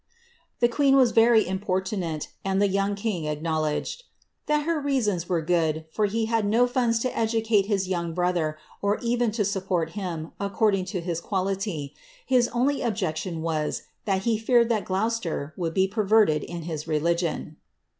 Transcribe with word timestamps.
The 0.61 0.67
queen 0.67 0.95
was 0.95 1.11
very 1.11 1.47
importunate, 1.47 2.29
and 2.43 2.59
tlic 2.59 2.73
ng 2.73 2.95
king 2.95 3.25
acknowledged 3.27 3.99
^^ 4.03 4.03
that 4.47 4.63
her 4.65 4.79
reasons 4.81 5.29
were 5.29 5.43
good, 5.43 5.85
for 5.91 6.07
he 6.07 6.25
had 6.25 6.43
no 6.43 6.67
la 6.75 6.91
to 6.93 7.15
educate 7.15 7.67
his 7.67 7.87
young 7.87 8.15
brother, 8.15 8.57
or 8.81 8.97
even 9.03 9.29
to 9.33 9.45
support 9.45 9.91
him, 9.91 10.31
according 10.39 10.87
lis 10.91 11.21
quality; 11.21 11.93
his 12.25 12.47
only 12.47 12.81
objection 12.81 13.43
was, 13.43 13.83
that 14.05 14.23
he 14.23 14.39
feared 14.39 14.69
that 14.69 14.85
Gloucester 14.85 15.53
Id 15.63 15.73
be 15.75 15.87
perverted 15.87 16.43
in 16.45 16.63
his 16.63 16.87
religion."' 16.87 17.57